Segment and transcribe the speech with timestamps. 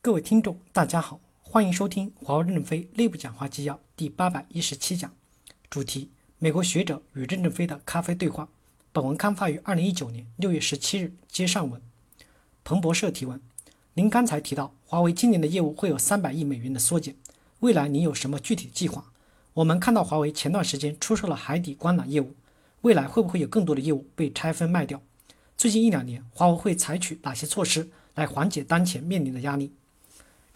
[0.00, 5.12] 各位听众，大家好，欢迎收听华为任正非内部讲话纪要第八百一十七讲，
[5.68, 6.08] 主题：
[6.38, 8.48] 美国学者与任正非的咖啡对话。
[8.92, 11.82] 本文刊发于二零一九年六月十七日，接上文。
[12.62, 13.40] 彭博社提问：
[13.94, 17.16] 您刚才提到华为今年的业务会有三百亿美元的缩减，
[17.58, 19.12] 未来您有什么具体计划？
[19.54, 22.36] 我们看到华为前段时间出售了海底光缆业务，
[22.82, 25.02] 未来会不会有更多的业务被拆分卖掉？
[25.56, 29.72] 最近一两年，华为会采取哪些措施来缓解当前面临的压力？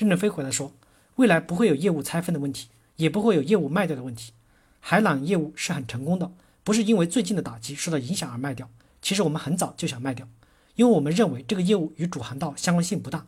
[0.02, 0.72] 任正非回答说
[1.14, 4.32] ：“未来不会有业务拆分的问题，也不会有业务卖掉的问题。
[4.80, 6.32] 海缆业务是很成功的，
[6.64, 8.68] 不是因为最近的打击受到影响而卖掉。
[9.00, 10.26] 其实我们很早就想卖掉，
[10.74, 13.26] 因为我们认为这个业务与主航道相关性不大，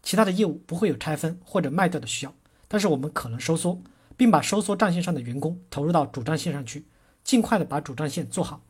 [0.00, 2.32] 其他的业务不会有拆分或者卖掉的需要。
[2.68, 3.82] 但是我们可能收缩，
[4.16, 6.86] 并把收缩战线上的员工投入到主战线上去，
[7.24, 8.62] 尽快的把主战线做好。”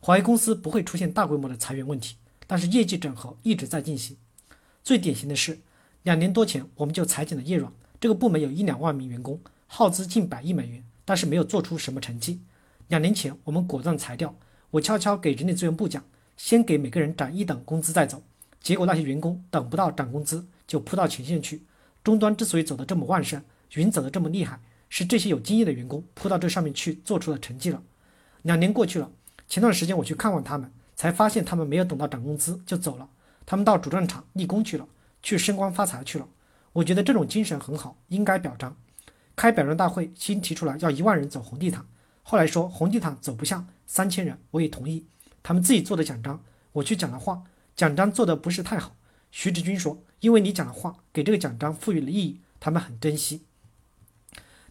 [0.00, 4.16] 华为公司不会出现大规模的裁员问题，但是业绩整合一直在进行。
[4.82, 5.58] 最典型的是，
[6.04, 12.42] 两年多前我们就裁减了叶软这个部门，有一两万名员工，耗资近百亿美元，但是没有做出什么成绩。
[12.88, 14.34] 两年前我们果断裁掉，
[14.72, 16.04] 我悄悄给人力资源部讲，
[16.36, 18.22] 先给每个人涨一等工资再走。
[18.60, 21.62] 结果那些员工等不到涨工资就扑到前线去。
[22.02, 23.42] 终端之所以走得这么旺盛，
[23.72, 27.82] 云走得这么厉害，是这些有经验的员工扑到这上面去做出了成绩了。
[28.42, 29.10] 两年过去了。
[29.48, 33.08] 前段时间我去看望他们，才发现他们没有等到涨工资就走了，
[33.46, 34.86] 他们到主战场立功去了，
[35.24, 36.28] 去升官发财去了。
[36.74, 38.76] 我觉得这种精神很好，应该表彰。
[39.34, 41.86] 开表彰大会，先提出来要一万人走红地毯，
[42.22, 45.06] 后来说红地毯走不下三千人，我也同意。
[45.42, 47.42] 他们自己做的奖章，我去讲了话，
[47.74, 48.94] 奖章做的不是太好。
[49.30, 53.46] 徐志军说，因为你讲了话，给这个奖章赋予了意义，他们很珍惜。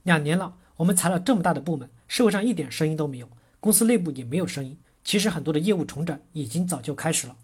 [0.04, 3.28] 两年了，我们裁了这么大的部门，社会上一点声音都没有。
[3.60, 7.38] 公司内部也没有声音，其实很多的业务重整已经早就开始了。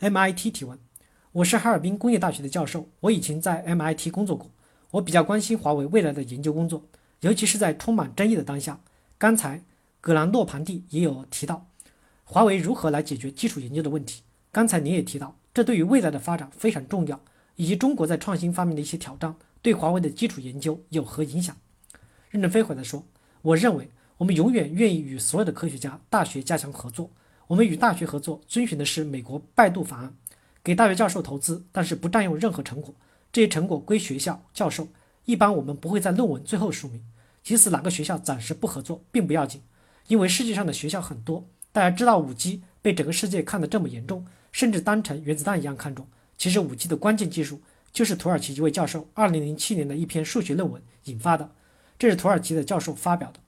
[0.00, 0.78] MIT 提问：
[1.32, 4.50] 我是哈尔滨工业大学的教授，我以前在 MIT 工作过，
[4.92, 6.82] 我比较关心华为未来的研究工作，
[7.20, 8.80] 尤其是在充满争议的当下。
[9.18, 9.62] 刚才
[10.00, 11.66] 葛兰诺庞蒂也有提到，
[12.24, 14.22] 华为如何来解决基础研究的问题。
[14.50, 17.20] 刚才您也提到，这对于未来的发展非常重要，
[17.56, 21.54] 以及中国在创新方面的一些挑战对华为的基础研究有何影响？
[22.30, 23.04] 任正非回答说：
[23.42, 23.90] 我认为。
[24.16, 27.08] 我们永远愿意与所有的科学家、大学加强合作。
[27.46, 30.12] 我们与大学合作，遵循的是美国拜杜法案，
[30.68, 32.94] 给大学教授投资，但是不占用任何成果，
[33.32, 34.86] 这些成果归学校教授。
[35.24, 37.02] 一般我们不会在论文最后署名。
[37.42, 39.62] 即使哪个学校暂时不合作，并不要紧，
[40.08, 41.48] 因为世界上的学校很多。
[41.72, 46.06] 大家知道五 G 被整个世界看得这么严重，甚至当成原子弹一样看重。
[46.36, 51.50] 其实五 G 的关键技术就是土耳其一位教授2007年的一篇数学论文引发的，
[51.98, 53.40] 这是土耳其的教授发表的。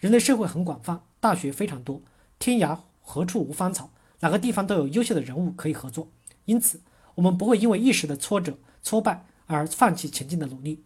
[0.00, 2.02] 人类社会很广泛，大学非常多，
[2.38, 3.90] 天涯何处无芳草，
[4.20, 6.10] 哪个地方都有优秀的人物可以合作。
[6.48, 6.80] 因此，
[7.14, 10.82] 我们不会因为一时的挫折、挫败而放弃前进的努力。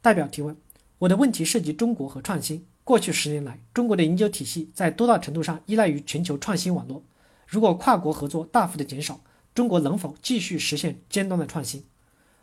[0.00, 0.56] 代表提问：
[0.98, 2.64] 我的问题涉及中国和创新。
[2.84, 7.02] 过去十年来，中国的研究体系在多大程度上依赖于全球创新网络？
[7.46, 9.20] 如果跨国合作大幅的减少，
[9.52, 11.84] 中国能否继续实现尖端的创新？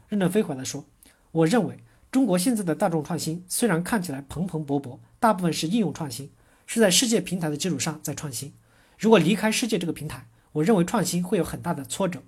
[0.09, 0.85] 任正非回答说：
[1.31, 1.79] 我认为。
[2.11, 6.29] 中国现在的大众创新虽然看起来蓬蓬勃勃，大部分是应用创新，
[6.67, 8.53] 是在世界平台的基础上在创新。
[8.99, 12.23] 如果离开世界这个平台，我认为创新会有很大的挫折，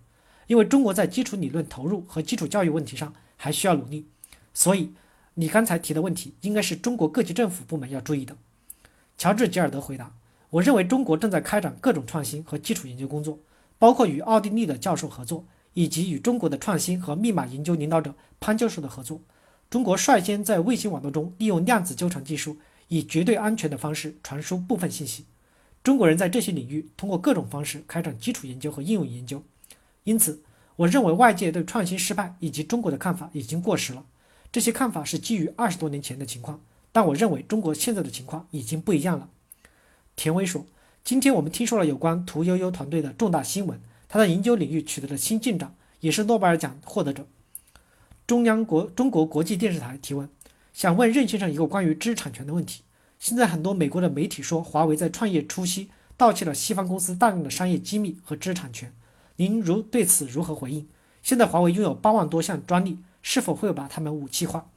[0.47, 4.07] 因为中国在基础理论投入和基础教育问题上还需要努力。
[4.53, 4.93] 所以，
[5.35, 8.35] 你刚才提的问题应该是中国各级政府部门要注意的。
[9.17, 10.13] 乔治·吉尔德回答
[10.51, 13.39] ：“我认为中国正在开展各种创新和基础研究工作，
[13.77, 19.21] 包括与奥地利的教授合作，以及与中国的创新和密码研究领导者潘教授的合作。”
[19.69, 25.25] 中国率先在卫星网络中利用量子纠缠技术，以绝对安全的方式传输部分信息。
[25.85, 29.43] 中国人在这些领域通过各种方式开展基础研究和应用研究。
[30.03, 30.41] 因此，
[30.77, 34.03] 我认为外界对创新失败以及中国的看法已经过时了。
[34.51, 36.59] 这些看法是基于二十多年前的情况，
[36.91, 39.29] 但我认为中国现在的情况已经不一样了。
[40.15, 40.65] 田威说
[41.05, 43.79] ：“今天我们听说了有关屠呦呦团队的重大新闻，
[44.09, 47.27] 他在研究领域取得了新进展，也是诺贝尔奖获得者。”
[48.25, 50.27] 中央国中国国际电视台提问，
[50.73, 52.81] 想问任先生一个关于知识产权的问题。
[53.25, 58.93] 现在很多美国的媒体说，华为在创业初期盗窃了西方公司大量的商业机密和知识产权，
[59.37, 60.87] 您如对此如何回应？
[61.23, 64.69] 现在华为拥有八万多项专利，是否会把它们武器化？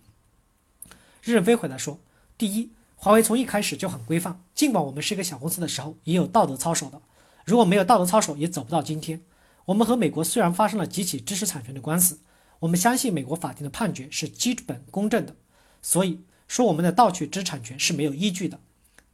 [1.20, 2.00] 任正非回答说：
[2.38, 7.02] 第一，华为从一开始就很规范，尽管我们是一个小公司的时候，也有道德操守的。
[7.44, 9.20] 如果没有道德操守，也走不到今天。
[9.66, 12.20] 我们和美国虽然发生了几起知识产权的官司。
[12.60, 15.36] 我们相信美国法庭的判决是基本公正的，
[15.82, 18.58] 所以说我们的盗取知识产权是没有依据的。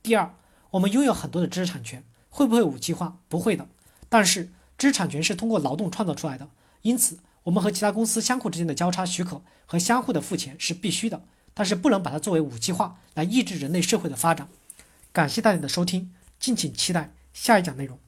[0.03, 0.35] 第二，
[0.71, 3.19] 我们拥有很多的知识产权，会不会武器化？
[3.29, 3.67] 不会的。
[4.09, 6.49] 但是知识产权是通过劳动创造出来的，
[6.83, 11.23] 因此我们和其他公司相互之间的交叉许可和相互的付钱是必须的，
[11.53, 14.49] 但是不能把它作为武器化来抑制人类社会的发展。
[15.13, 17.99] 感谢大家的收听，敬请期待下一讲内容。